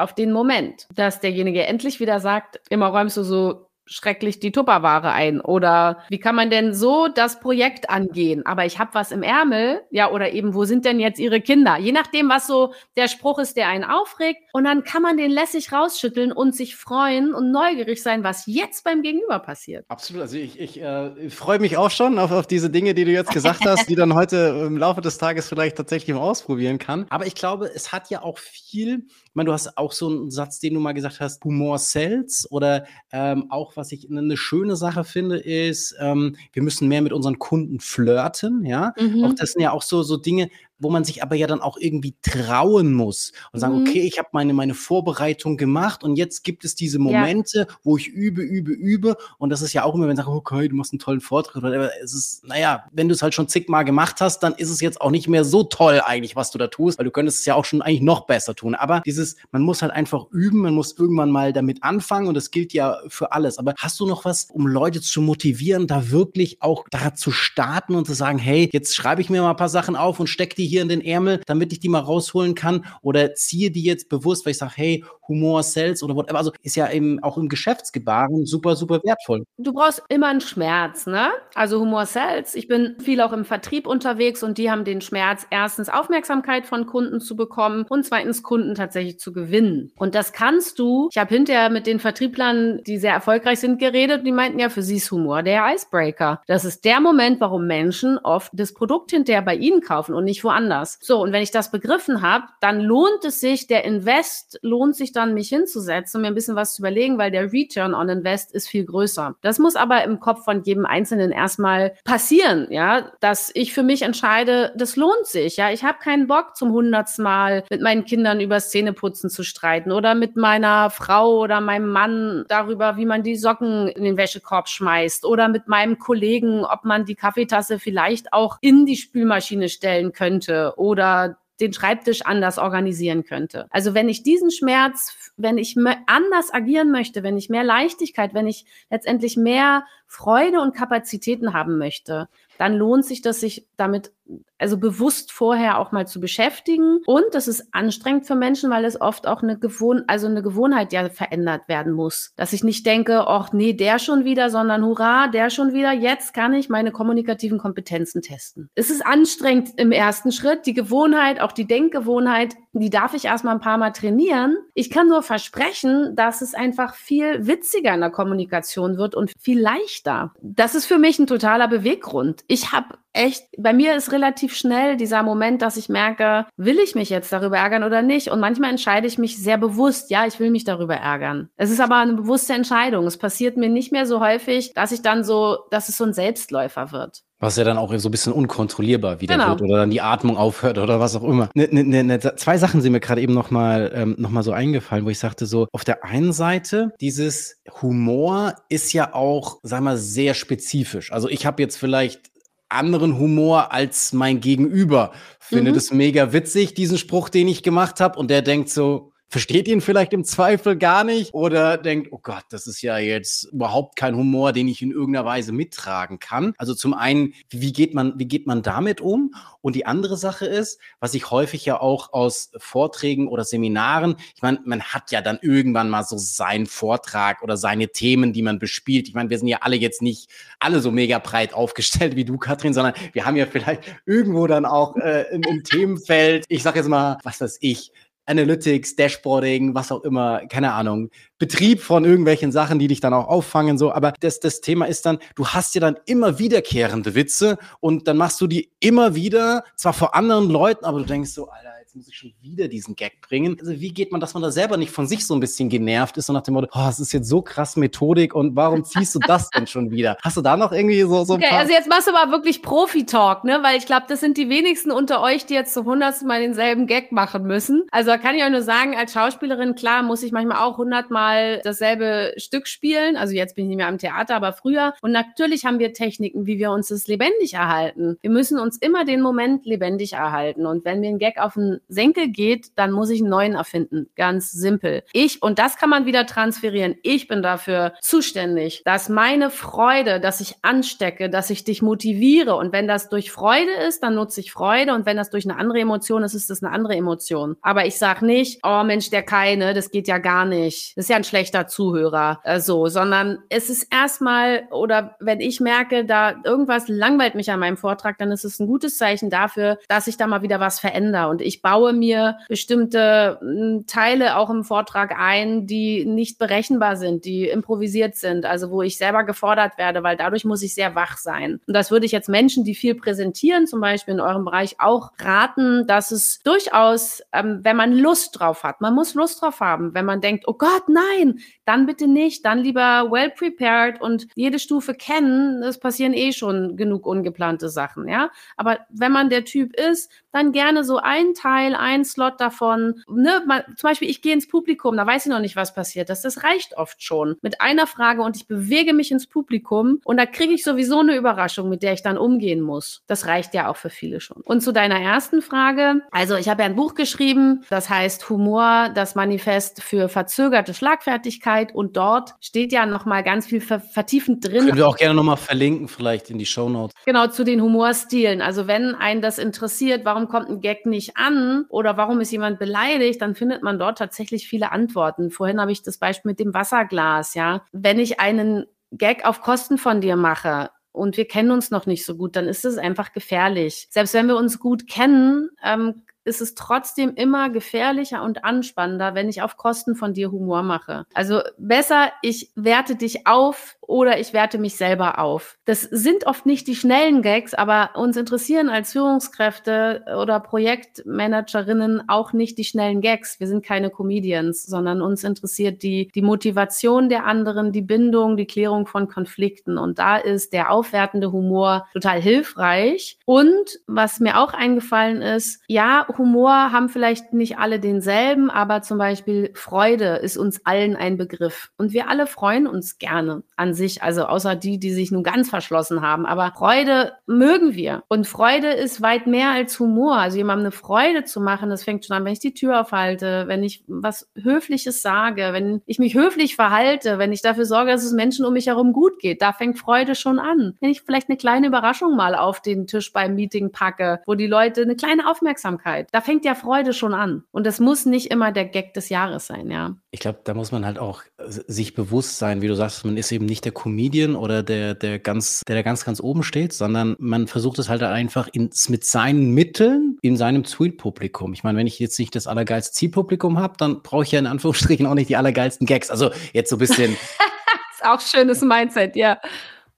[0.00, 5.10] auf den Moment, dass derjenige endlich wieder sagt, immer räumst du so schrecklich die Tupperware
[5.10, 5.40] ein?
[5.40, 8.46] Oder wie kann man denn so das Projekt angehen?
[8.46, 11.76] Aber ich habe was im Ärmel, ja, oder eben, wo sind denn jetzt Ihre Kinder?
[11.76, 14.40] Je nachdem, was so der Spruch ist, der einen aufregt.
[14.52, 18.84] Und dann kann man den lässig rausschütteln und sich freuen und neugierig sein, was jetzt
[18.84, 19.84] beim Gegenüber passiert.
[19.88, 20.22] Absolut.
[20.22, 23.32] Also ich, ich äh, freue mich auch schon auf, auf diese Dinge, die du jetzt
[23.32, 27.06] gesagt hast, die dann heute im Laufe des Tages vielleicht tatsächlich mal ausprobieren kann.
[27.10, 30.30] Aber ich glaube, es hat ja auch viel ich meine, du hast auch so einen
[30.32, 34.76] Satz, den du mal gesagt hast, Humor sells oder ähm, auch, was ich eine schöne
[34.76, 38.92] Sache finde, ist, ähm, wir müssen mehr mit unseren Kunden flirten, ja.
[38.98, 39.24] Mhm.
[39.24, 41.76] Auch das sind ja auch so, so Dinge, wo man sich aber ja dann auch
[41.78, 43.86] irgendwie trauen muss und sagen, mhm.
[43.86, 47.76] okay, ich habe meine, meine Vorbereitung gemacht und jetzt gibt es diese Momente, ja.
[47.84, 49.16] wo ich übe, übe, übe.
[49.38, 51.62] Und das ist ja auch immer, wenn man sagt, okay, du machst einen tollen Vortrag,
[51.62, 54.80] aber es ist, naja, wenn du es halt schon zigmal gemacht hast, dann ist es
[54.80, 57.44] jetzt auch nicht mehr so toll eigentlich, was du da tust, weil du könntest es
[57.44, 58.74] ja auch schon eigentlich noch besser tun.
[58.74, 62.50] Aber dieses, man muss halt einfach üben, man muss irgendwann mal damit anfangen und das
[62.50, 63.58] gilt ja für alles.
[63.58, 67.94] Aber hast du noch was, um Leute zu motivieren, da wirklich auch da zu starten
[67.94, 70.54] und zu sagen, hey, jetzt schreibe ich mir mal ein paar Sachen auf und steck
[70.56, 74.08] die hier in den Ärmel, damit ich die mal rausholen kann oder ziehe die jetzt
[74.08, 76.38] bewusst, weil ich sage, hey, Humor sells oder whatever.
[76.38, 79.44] Also ist ja eben auch im Geschäftsgebaren super, super wertvoll.
[79.58, 81.28] Du brauchst immer einen Schmerz, ne?
[81.54, 82.54] Also Humor sells.
[82.54, 86.86] Ich bin viel auch im Vertrieb unterwegs und die haben den Schmerz, erstens Aufmerksamkeit von
[86.86, 89.92] Kunden zu bekommen und zweitens Kunden tatsächlich zu gewinnen.
[89.96, 91.08] Und das kannst du.
[91.12, 94.26] Ich habe hinterher mit den Vertrieblern, die sehr erfolgreich sind, geredet.
[94.26, 96.42] Die meinten ja, für sie ist Humor der Icebreaker.
[96.48, 100.42] Das ist der Moment, warum Menschen oft das Produkt hinterher bei ihnen kaufen und nicht
[100.42, 100.59] woanders.
[101.00, 105.12] So, und wenn ich das begriffen habe, dann lohnt es sich, der Invest lohnt sich
[105.12, 108.68] dann, mich hinzusetzen mir ein bisschen was zu überlegen, weil der Return on Invest ist
[108.68, 109.34] viel größer.
[109.42, 114.02] Das muss aber im Kopf von jedem Einzelnen erstmal passieren, ja, dass ich für mich
[114.02, 115.70] entscheide, das lohnt sich, ja.
[115.70, 120.14] Ich habe keinen Bock zum hundertsten Mal mit meinen Kindern über Zähneputzen zu streiten oder
[120.14, 125.24] mit meiner Frau oder meinem Mann darüber, wie man die Socken in den Wäschekorb schmeißt
[125.24, 130.49] oder mit meinem Kollegen, ob man die Kaffeetasse vielleicht auch in die Spülmaschine stellen könnte
[130.76, 133.66] oder den Schreibtisch anders organisieren könnte.
[133.70, 138.46] Also wenn ich diesen Schmerz, wenn ich anders agieren möchte, wenn ich mehr Leichtigkeit, wenn
[138.46, 144.12] ich letztendlich mehr Freude und Kapazitäten haben möchte, dann lohnt sich das, sich damit
[144.58, 147.00] also bewusst vorher auch mal zu beschäftigen.
[147.06, 150.92] Und das ist anstrengend für Menschen, weil es oft auch eine Gewohn also eine Gewohnheit
[150.92, 152.32] ja verändert werden muss.
[152.36, 156.34] Dass ich nicht denke, ach nee, der schon wieder, sondern hurra, der schon wieder, jetzt
[156.34, 158.68] kann ich meine kommunikativen Kompetenzen testen.
[158.74, 160.66] Es ist anstrengend im ersten Schritt.
[160.66, 164.56] Die Gewohnheit, auch die Denkgewohnheit, die darf ich erstmal ein paar Mal trainieren.
[164.74, 169.60] Ich kann nur versprechen, dass es einfach viel witziger in der Kommunikation wird und viel
[169.60, 170.32] leichter.
[170.40, 172.42] Das ist für mich ein totaler Beweggrund.
[172.46, 176.94] Ich habe echt, bei mir ist relativ schnell dieser Moment, dass ich merke, will ich
[176.94, 178.30] mich jetzt darüber ärgern oder nicht?
[178.30, 181.48] Und manchmal entscheide ich mich sehr bewusst, ja, ich will mich darüber ärgern.
[181.56, 183.06] Es ist aber eine bewusste Entscheidung.
[183.06, 186.12] Es passiert mir nicht mehr so häufig, dass ich dann so, dass es so ein
[186.12, 187.22] Selbstläufer wird.
[187.42, 189.48] Was ja dann auch so ein bisschen unkontrollierbar wieder genau.
[189.48, 191.48] wird oder dann die Atmung aufhört oder was auch immer.
[191.54, 195.06] Ne, ne, ne, ne zwei Sachen sind mir gerade eben nochmal ähm, noch so eingefallen,
[195.06, 199.96] wo ich sagte so, auf der einen Seite, dieses Humor ist ja auch, sag mal,
[199.96, 201.12] sehr spezifisch.
[201.12, 202.29] Also ich habe jetzt vielleicht
[202.70, 205.12] anderen Humor als mein Gegenüber.
[205.38, 205.74] Finde mhm.
[205.74, 208.18] das mega witzig, diesen Spruch, den ich gemacht habe.
[208.18, 212.44] Und der denkt so, versteht ihn vielleicht im Zweifel gar nicht oder denkt, oh Gott,
[212.50, 216.52] das ist ja jetzt überhaupt kein Humor, den ich in irgendeiner Weise mittragen kann.
[216.58, 219.32] Also zum einen, wie geht man, wie geht man damit um?
[219.60, 224.42] Und die andere Sache ist, was ich häufig ja auch aus Vorträgen oder Seminaren, ich
[224.42, 228.58] meine, man hat ja dann irgendwann mal so seinen Vortrag oder seine Themen, die man
[228.58, 229.06] bespielt.
[229.06, 232.36] Ich meine, wir sind ja alle jetzt nicht alle so mega breit aufgestellt wie du,
[232.36, 236.46] Katrin, sondern wir haben ja vielleicht irgendwo dann auch äh, ein, ein Themenfeld.
[236.48, 237.92] Ich sage jetzt mal, was weiß ich,
[238.30, 243.28] Analytics, Dashboarding, was auch immer, keine Ahnung, Betrieb von irgendwelchen Sachen, die dich dann auch
[243.28, 243.92] auffangen, so.
[243.92, 248.16] Aber das, das Thema ist dann, du hast ja dann immer wiederkehrende Witze und dann
[248.16, 251.96] machst du die immer wieder, zwar vor anderen Leuten, aber du denkst so, Alter, jetzt
[251.96, 253.56] muss ich schon wieder diesen Gag bringen.
[253.58, 256.16] Also wie geht man, dass man da selber nicht von sich so ein bisschen genervt
[256.18, 259.12] ist und nach dem Motto, oh, es ist jetzt so krass Methodik und warum ziehst
[259.16, 260.16] du das denn schon wieder?
[260.22, 262.62] Hast du da noch irgendwie so, so ein okay, also jetzt machst du aber wirklich
[262.62, 263.58] Profi-Talk, ne?
[263.62, 266.86] Weil ich glaube, das sind die wenigsten unter euch, die jetzt zum hundertsten Mal denselben
[266.86, 267.82] Gag machen müssen.
[267.90, 271.60] Also da kann ich euch nur sagen, als Schauspielerin, klar, muss ich manchmal auch hundertmal
[271.64, 273.16] dasselbe Stück spielen.
[273.16, 274.94] Also jetzt bin ich nicht mehr am Theater, aber früher.
[275.02, 278.16] Und natürlich haben wir Techniken, wie wir uns das lebendig erhalten.
[278.20, 280.66] Wir müssen uns immer den Moment lebendig erhalten.
[280.66, 283.54] Und wenn wir einen Gag auf ein den Senkel geht, dann muss ich einen neuen
[283.54, 284.08] erfinden.
[284.16, 285.02] Ganz simpel.
[285.12, 290.40] Ich, und das kann man wieder transferieren, ich bin dafür zuständig, dass meine Freude, dass
[290.40, 292.56] ich anstecke, dass ich dich motiviere.
[292.56, 294.94] Und wenn das durch Freude ist, dann nutze ich Freude.
[294.94, 297.56] Und wenn das durch eine andere Emotion ist, ist das eine andere Emotion.
[297.62, 300.96] Aber ich sage nicht, oh Mensch, der keine, das geht ja gar nicht.
[300.96, 302.40] Das ist ja ein schlechter Zuhörer.
[302.44, 307.60] Äh, so, sondern es ist erstmal, oder wenn ich merke, da irgendwas langweilt mich an
[307.60, 310.80] meinem Vortrag, dann ist es ein gutes Zeichen dafür, dass ich da mal wieder was
[310.80, 311.28] verändere.
[311.28, 317.24] Und ich baue mir bestimmte hm, Teile auch im Vortrag ein, die nicht berechenbar sind,
[317.24, 321.16] die improvisiert sind, also wo ich selber gefordert werde, weil dadurch muss ich sehr wach
[321.16, 321.60] sein.
[321.66, 325.10] Und das würde ich jetzt Menschen, die viel präsentieren, zum Beispiel in eurem Bereich, auch
[325.18, 329.94] raten, dass es durchaus, ähm, wenn man Lust drauf hat, man muss Lust drauf haben,
[329.94, 334.58] wenn man denkt, oh Gott, nein, dann bitte nicht, dann lieber well prepared und jede
[334.58, 338.30] Stufe kennen, es passieren eh schon genug ungeplante Sachen, ja.
[338.56, 343.02] Aber wenn man der Typ ist, dann gerne so ein Teil, ein Slot davon.
[343.08, 346.10] Ne, man, zum Beispiel, ich gehe ins Publikum, da weiß ich noch nicht, was passiert.
[346.10, 347.36] Das, das reicht oft schon.
[347.42, 351.16] Mit einer Frage und ich bewege mich ins Publikum und da kriege ich sowieso eine
[351.16, 353.02] Überraschung, mit der ich dann umgehen muss.
[353.06, 354.42] Das reicht ja auch für viele schon.
[354.44, 356.02] Und zu deiner ersten Frage.
[356.10, 361.74] Also ich habe ja ein Buch geschrieben, das heißt Humor, das Manifest für verzögerte Schlagfertigkeit
[361.74, 364.66] und dort steht ja nochmal ganz viel ver vertiefend drin.
[364.66, 366.94] Können wir auch gerne nochmal verlinken, vielleicht in die Show Notes.
[367.04, 368.42] Genau, zu den Humorstilen.
[368.42, 372.58] Also wenn einen das interessiert, warum kommt ein Gag nicht an oder warum ist jemand
[372.58, 375.30] beleidigt, dann findet man dort tatsächlich viele Antworten.
[375.30, 377.64] Vorhin habe ich das Beispiel mit dem Wasserglas, ja.
[377.72, 382.04] Wenn ich einen Gag auf Kosten von dir mache, und wir kennen uns noch nicht
[382.04, 383.86] so gut, dann ist es einfach gefährlich.
[383.90, 389.28] Selbst wenn wir uns gut kennen, ähm, ist es trotzdem immer gefährlicher und anspannender, wenn
[389.28, 391.04] ich auf Kosten von dir Humor mache.
[391.14, 395.58] Also besser, ich werte dich auf oder ich werte mich selber auf.
[395.64, 402.32] Das sind oft nicht die schnellen Gags, aber uns interessieren als Führungskräfte oder Projektmanagerinnen auch
[402.32, 403.40] nicht die schnellen Gags.
[403.40, 408.46] Wir sind keine Comedians, sondern uns interessiert die, die Motivation der anderen, die Bindung, die
[408.46, 409.76] Klärung von Konflikten.
[409.76, 413.18] Und da ist der aufwertende Humor total hilfreich.
[413.24, 418.98] Und was mir auch eingefallen ist, ja, Humor haben vielleicht nicht alle denselben, aber zum
[418.98, 421.70] Beispiel Freude ist uns allen ein Begriff.
[421.76, 425.50] Und wir alle freuen uns gerne an sich, also außer die, die sich nun ganz
[425.50, 426.26] verschlossen haben.
[426.26, 428.02] Aber Freude mögen wir.
[428.08, 430.16] Und Freude ist weit mehr als Humor.
[430.16, 433.44] Also jemandem eine Freude zu machen, das fängt schon an, wenn ich die Tür aufhalte,
[433.46, 438.04] wenn ich was Höfliches sage, wenn ich mich höflich verhalte, wenn ich dafür sorge, dass
[438.04, 439.42] es Menschen um mich herum gut geht.
[439.42, 440.76] Da fängt Freude schon an.
[440.80, 444.46] Wenn ich vielleicht eine kleine Überraschung mal auf den Tisch beim Meeting packe, wo die
[444.46, 447.44] Leute eine kleine Aufmerksamkeit, da fängt ja Freude schon an.
[447.50, 449.96] Und das muss nicht immer der Gag des Jahres sein, ja.
[450.10, 453.32] Ich glaube, da muss man halt auch sich bewusst sein, wie du sagst, man ist
[453.32, 457.16] eben nicht der Comedian oder der, der ganz, der da ganz, ganz oben steht, sondern
[457.18, 461.52] man versucht es halt einfach ins, mit seinen Mitteln in seinem Zielpublikum.
[461.52, 464.46] Ich meine, wenn ich jetzt nicht das allergeilste Zielpublikum habe, dann brauche ich ja in
[464.46, 466.10] Anführungsstrichen auch nicht die allergeilsten Gags.
[466.10, 467.12] Also jetzt so ein bisschen.
[468.00, 469.38] ist auch schönes Mindset, ja.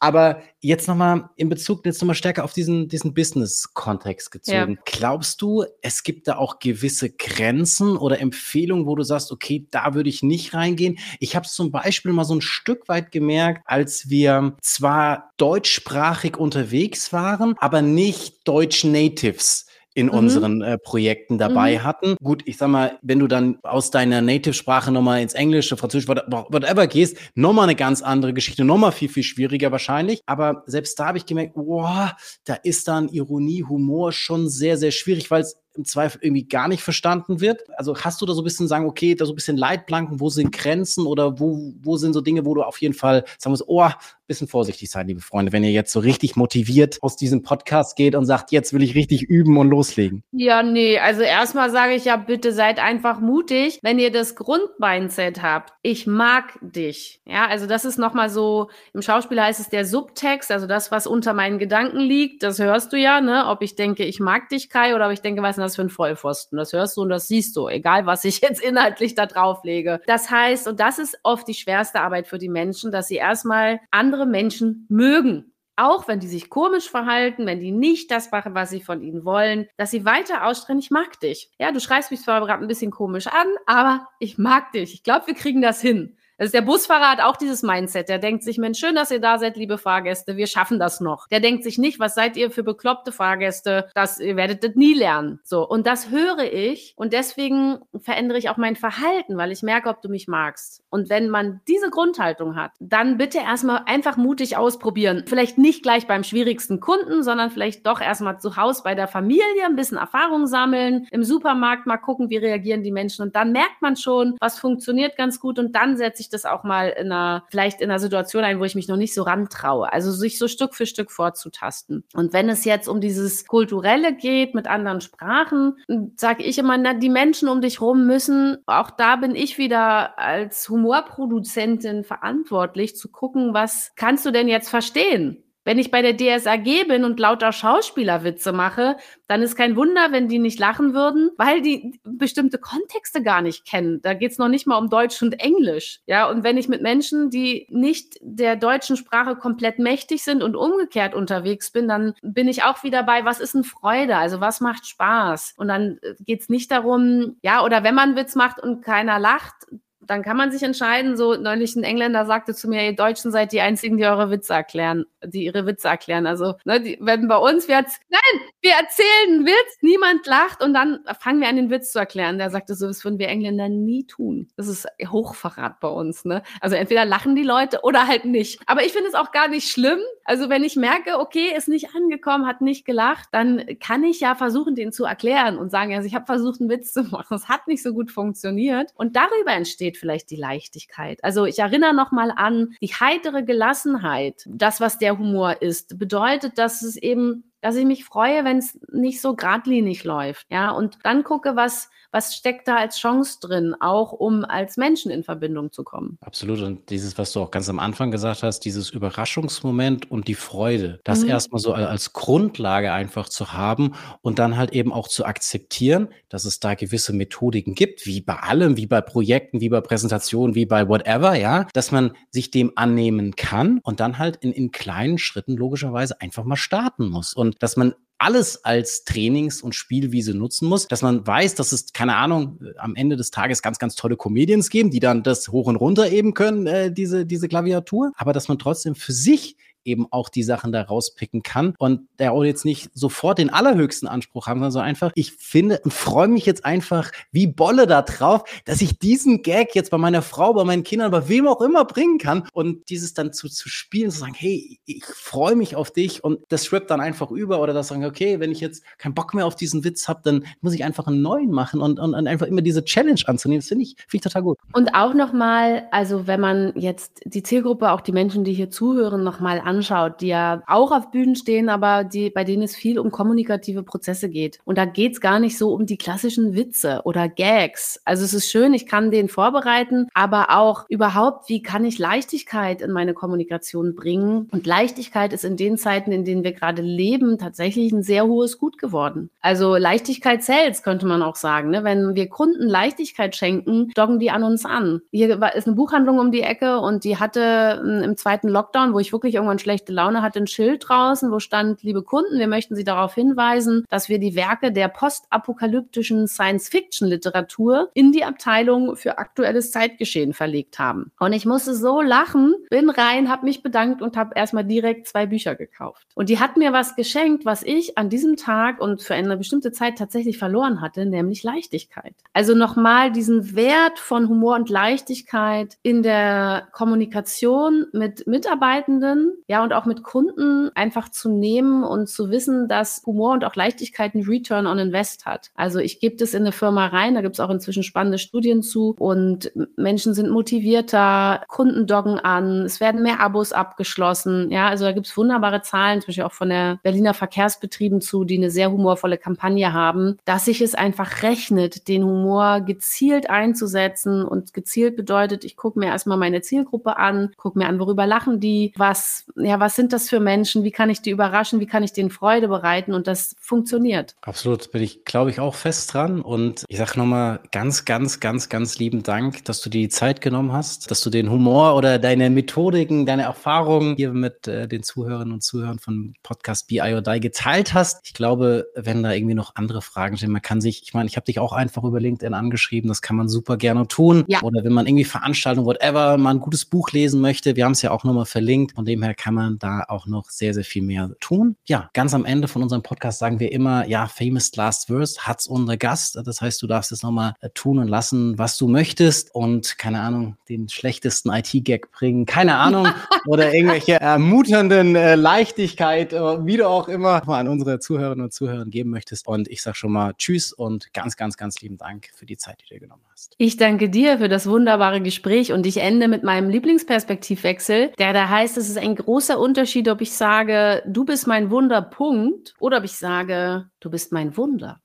[0.03, 4.73] Aber jetzt nochmal in Bezug jetzt nochmal stärker auf diesen, diesen Business-Kontext gezogen.
[4.75, 4.83] Ja.
[4.85, 9.95] Glaubst du, es gibt da auch gewisse Grenzen oder Empfehlungen, wo du sagst, okay, da
[9.95, 10.99] würde ich nicht reingehen?
[11.21, 16.37] Ich habe es zum Beispiel mal so ein Stück weit gemerkt, als wir zwar deutschsprachig
[16.37, 20.13] unterwegs waren, aber nicht Deutsch-Natives in mhm.
[20.13, 21.85] unseren äh, Projekten dabei mhm.
[21.85, 22.17] hatten.
[22.23, 26.87] Gut, ich sag mal, wenn du dann aus deiner Native-Sprache nochmal ins Englische, Französische, whatever
[26.87, 30.21] gehst, nochmal eine ganz andere Geschichte, nochmal viel, viel schwieriger wahrscheinlich.
[30.27, 34.91] Aber selbst da habe ich gemerkt, boah, da ist dann Ironie, Humor schon sehr, sehr
[34.91, 37.63] schwierig, weil es im Zweifel irgendwie gar nicht verstanden wird.
[37.77, 40.29] Also hast du da so ein bisschen sagen, okay, da so ein bisschen Leitplanken, wo
[40.29, 43.65] sind Grenzen oder wo, wo sind so Dinge, wo du auf jeden Fall sagen musst,
[43.67, 43.89] oh,
[44.33, 48.15] bisschen vorsichtig sein, liebe Freunde, wenn ihr jetzt so richtig motiviert aus diesem Podcast geht
[48.15, 50.23] und sagt, jetzt will ich richtig üben und loslegen.
[50.33, 55.43] Ja, nee, also erstmal sage ich ja, bitte seid einfach mutig, wenn ihr das Grundmindset
[55.43, 55.75] habt.
[55.83, 57.21] Ich mag dich.
[57.27, 61.07] Ja, also das ist nochmal so, im Schauspiel heißt es der Subtext, also das, was
[61.07, 63.45] unter meinen Gedanken liegt, das hörst du ja, ne?
[63.49, 65.83] Ob ich denke, ich mag dich, Kai, oder ob ich denke, was ist das für
[65.83, 66.59] ein Vollpfosten?
[66.59, 70.01] Das hörst du und das siehst du, egal was ich jetzt inhaltlich da drauf lege.
[70.07, 73.81] Das heißt, und das ist oft die schwerste Arbeit für die Menschen, dass sie erstmal
[73.91, 75.53] andere Menschen mögen.
[75.77, 79.25] Auch wenn die sich komisch verhalten, wenn die nicht das machen, was sie von ihnen
[79.25, 81.51] wollen, dass sie weiter ausstreuen, ich mag dich.
[81.59, 84.93] Ja, du schreibst mich zwar gerade ein bisschen komisch an, aber ich mag dich.
[84.93, 86.19] Ich glaube, wir kriegen das hin.
[86.43, 88.09] Also der Busfahrer hat auch dieses Mindset.
[88.09, 90.37] Der denkt sich, Mensch, schön, dass ihr da seid, liebe Fahrgäste.
[90.37, 91.29] Wir schaffen das noch.
[91.29, 93.89] Der denkt sich nicht, was seid ihr für bekloppte Fahrgäste?
[93.95, 95.39] Das, ihr werdet das nie lernen.
[95.45, 95.65] So.
[95.65, 96.95] Und das höre ich.
[96.97, 100.83] Und deswegen verändere ich auch mein Verhalten, weil ich merke, ob du mich magst.
[100.91, 105.23] Und wenn man diese Grundhaltung hat, dann bitte erstmal einfach mutig ausprobieren.
[105.29, 109.45] Vielleicht nicht gleich beim schwierigsten Kunden, sondern vielleicht doch erstmal zu Hause bei der Familie
[109.65, 113.23] ein bisschen Erfahrung sammeln, im Supermarkt mal gucken, wie reagieren die Menschen.
[113.23, 115.61] Und dann merkt man schon, was funktioniert ganz gut.
[115.61, 118.65] Und dann setze ich das auch mal in einer, vielleicht in einer Situation ein, wo
[118.65, 119.93] ich mich noch nicht so rantraue.
[119.93, 122.05] Also sich so Stück für Stück vorzutasten.
[122.15, 125.77] Und wenn es jetzt um dieses Kulturelle geht mit anderen Sprachen,
[126.17, 130.19] sage ich immer, na, die Menschen um dich rum müssen, auch da bin ich wieder
[130.19, 135.43] als Humorproduzentin verantwortlich zu gucken, was kannst du denn jetzt verstehen?
[135.65, 138.97] Wenn ich bei der DSAG bin und lauter Schauspielerwitze mache,
[139.29, 143.65] dann ist kein Wunder, wenn die nicht lachen würden, weil die bestimmte Kontexte gar nicht
[143.65, 144.01] kennen.
[144.03, 146.01] Da geht's noch nicht mal um Deutsch und Englisch.
[146.07, 150.57] Ja, und wenn ich mit Menschen, die nicht der deutschen Sprache komplett mächtig sind und
[150.57, 154.17] umgekehrt unterwegs bin, dann bin ich auch wieder bei, was ist eine Freude?
[154.17, 155.55] Also was macht Spaß?
[155.57, 159.67] Und dann äh, geht's nicht darum, ja, oder wenn man Witz macht und keiner lacht,
[160.07, 161.17] dann kann man sich entscheiden.
[161.17, 164.55] So neulich ein Engländer sagte zu mir, ihr Deutschen seid die einzigen, die eure Witze
[164.55, 166.27] erklären, die ihre Witze erklären.
[166.27, 170.75] Also ne, die werden bei uns, wir nein, wir erzählen einen Witz, niemand lacht und
[170.75, 172.39] dann fangen wir an, den Witz zu erklären.
[172.39, 174.49] Der sagte so, das würden wir Engländer nie tun.
[174.57, 176.25] Das ist Hochverrat bei uns.
[176.25, 176.43] Ne?
[176.61, 178.61] Also entweder lachen die Leute oder halt nicht.
[178.67, 180.01] Aber ich finde es auch gar nicht schlimm.
[180.25, 184.35] Also wenn ich merke, okay, ist nicht angekommen, hat nicht gelacht, dann kann ich ja
[184.35, 187.35] versuchen, den zu erklären und sagen, also ich habe versucht, einen Witz zu machen.
[187.35, 188.93] Es hat nicht so gut funktioniert.
[188.95, 191.23] Und darüber entsteht vielleicht die Leichtigkeit.
[191.25, 194.45] Also ich erinnere nochmal an die heitere Gelassenheit.
[194.47, 198.77] Das, was der Humor ist, bedeutet, dass es eben dass ich mich freue, wenn es
[198.91, 203.75] nicht so geradlinig läuft, ja, und dann gucke, was was steckt da als Chance drin,
[203.81, 206.19] auch um als Menschen in Verbindung zu kommen.
[206.21, 206.61] Absolut.
[206.61, 211.01] Und dieses, was du auch ganz am Anfang gesagt hast, dieses Überraschungsmoment und die Freude,
[211.05, 211.31] das mhm.
[211.31, 216.45] erstmal so als Grundlage einfach zu haben und dann halt eben auch zu akzeptieren, dass
[216.45, 220.67] es da gewisse Methodiken gibt, wie bei allem, wie bei Projekten, wie bei Präsentationen, wie
[220.67, 225.19] bei whatever, ja, dass man sich dem annehmen kann und dann halt in, in kleinen
[225.19, 230.69] Schritten logischerweise einfach mal starten muss und dass man alles als Trainings- und Spielwiese nutzen
[230.69, 234.17] muss, dass man weiß, dass es, keine Ahnung, am Ende des Tages ganz, ganz tolle
[234.17, 238.33] Comedians geben, die dann das hoch und runter eben können, äh, diese, diese Klaviatur, aber
[238.33, 241.75] dass man trotzdem für sich eben auch die Sachen da rauspicken kann.
[241.79, 245.81] Und der auch jetzt nicht sofort den allerhöchsten Anspruch haben, sondern so einfach, ich finde
[245.85, 249.99] und freue mich jetzt einfach wie Bolle da drauf, dass ich diesen Gag jetzt bei
[249.99, 252.49] meiner Frau, bei meinen Kindern, bei wem auch immer bringen kann.
[252.53, 256.25] Und dieses dann zu, zu spielen, zu sagen, hey, ich freue mich auf dich.
[256.25, 257.61] Und das schwippt dann einfach über.
[257.61, 260.45] Oder das sagen, okay, wenn ich jetzt keinen Bock mehr auf diesen Witz habe, dann
[260.61, 263.69] muss ich einfach einen neuen machen und, und, und einfach immer diese Challenge anzunehmen, das
[263.69, 264.59] finde ich, find ich total gut.
[264.73, 269.25] Und auch nochmal, also wenn man jetzt die Zielgruppe, auch die Menschen, die hier zuhören,
[269.25, 273.11] nochmal anschaut, die ja auch auf Bühnen stehen, aber die, bei denen es viel um
[273.11, 274.59] kommunikative Prozesse geht.
[274.65, 278.01] Und da geht es gar nicht so um die klassischen Witze oder Gags.
[278.05, 282.83] Also es ist schön, ich kann den vorbereiten, aber auch überhaupt, wie kann ich Leichtigkeit
[282.83, 284.49] in meine Kommunikation bringen?
[284.53, 288.59] Und Leichtigkeit ist in den Zeiten, in denen wir gerade leben, tatsächlich ein sehr hohes
[288.59, 289.31] Gut geworden.
[289.41, 291.71] Also Leichtigkeit zählt, könnte man auch sagen.
[291.71, 291.85] Ne?
[291.85, 295.01] Wenn wir Kunden Leichtigkeit schenken, doggen die an uns an.
[295.11, 298.99] Hier ist eine Buchhandlung um die Ecke und die hatte hm, im zweiten Lockdown, wo
[298.99, 302.77] ich wirklich irgendwann schlechte Laune hatte, ein Schild draußen, wo stand, liebe Kunden, wir möchten
[302.77, 309.71] Sie darauf hinweisen, dass wir die Werke der postapokalyptischen Science-Fiction-Literatur in die Abteilung für aktuelles
[309.71, 311.13] Zeitgeschehen verlegt haben.
[311.19, 315.27] Und ich musste so lachen, bin rein, habe mich bedankt und habe erstmal direkt zwei
[315.27, 316.07] Bücher gekauft.
[316.15, 319.73] Und die hat mir was geschenkt, was ich an diesem Tag und für eine bestimmte
[319.73, 322.15] Zeit tatsächlich verloren hatte, nämlich Leichtigkeit.
[322.33, 329.75] Also nochmal diesen Wert von Humor und Leichtigkeit in der Kommunikation mit Mitarbeitenden, ja, und
[329.75, 334.25] auch mit Kunden einfach zu nehmen und zu wissen, dass Humor und auch Leichtigkeit einen
[334.25, 335.51] Return on Invest hat.
[335.55, 338.63] Also ich gebe das in eine Firma rein, da gibt es auch inzwischen spannende Studien
[338.63, 344.51] zu und Menschen sind motivierter, Kunden doggen an, es werden mehr Abos abgeschlossen.
[344.51, 348.25] Ja, also da gibt es wunderbare Zahlen, zum Beispiel auch von der Berliner Verkehrsbetrieben zu,
[348.25, 354.25] die eine sehr humorvolle Kampagne haben, dass sich es einfach rechnet, den Humor gezielt einzusetzen
[354.25, 358.41] und gezielt bedeutet, ich gucke mir erstmal meine Zielgruppe an, gucke mir an, worüber lachen
[358.41, 360.65] die, was ja, was sind das für Menschen?
[360.65, 361.61] Wie kann ich die überraschen?
[361.61, 362.95] Wie kann ich denen Freude bereiten?
[362.95, 364.15] Und das funktioniert.
[364.23, 366.21] Absolut, bin ich, glaube ich, auch fest dran.
[366.21, 370.53] Und ich sage nochmal ganz, ganz, ganz, ganz lieben Dank, dass du die Zeit genommen
[370.53, 375.33] hast, dass du den Humor oder deine Methodiken, deine Erfahrungen hier mit äh, den Zuhörerinnen
[375.33, 378.01] und Zuhörern von Podcast BI or Die geteilt hast.
[378.05, 381.17] Ich glaube, wenn da irgendwie noch andere Fragen stehen, man kann sich, ich meine, ich
[381.17, 384.25] habe dich auch einfach über LinkedIn angeschrieben, das kann man super gerne tun.
[384.27, 384.43] Ja.
[384.43, 387.83] Oder wenn man irgendwie Veranstaltungen, whatever, mal ein gutes Buch lesen möchte, wir haben es
[387.83, 388.73] ja auch nochmal verlinkt.
[388.75, 391.57] Von dem her kann man da auch noch sehr, sehr viel mehr tun.
[391.65, 395.47] Ja, ganz am Ende von unserem Podcast sagen wir immer, ja, famous last words hat's
[395.47, 396.19] unser Gast.
[396.25, 400.01] Das heißt, du darfst es nochmal äh, tun und lassen, was du möchtest und keine
[400.01, 402.89] Ahnung, den schlechtesten IT-Gag bringen, keine Ahnung,
[403.27, 408.65] oder irgendwelche ermuternden äh, Leichtigkeit, äh, wie du auch immer an unsere Zuhörerinnen und Zuhörer
[408.67, 409.27] geben möchtest.
[409.27, 412.59] Und ich sage schon mal Tschüss und ganz, ganz, ganz lieben Dank für die Zeit,
[412.61, 413.35] die du dir genommen hast.
[413.39, 418.29] Ich danke dir für das wunderbare Gespräch und ich ende mit meinem Lieblingsperspektivwechsel, der da
[418.29, 422.85] heißt, es ist ein großer Unterschied, ob ich sage, du bist mein Wunderpunkt oder ob
[422.85, 424.81] ich sage, du bist mein Wunder.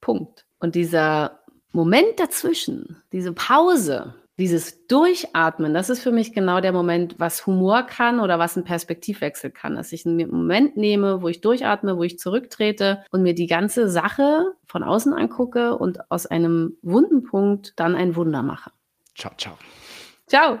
[0.00, 0.46] Punkt.
[0.60, 1.40] Und dieser
[1.72, 7.82] Moment dazwischen, diese Pause, dieses Durchatmen, das ist für mich genau der Moment, was Humor
[7.82, 9.74] kann oder was ein Perspektivwechsel kann.
[9.74, 13.90] Dass ich einen Moment nehme, wo ich durchatme, wo ich zurücktrete und mir die ganze
[13.90, 18.70] Sache von außen angucke und aus einem wunden Punkt dann ein Wunder mache.
[19.14, 19.58] Ciao, ciao.
[20.26, 20.60] Ciao.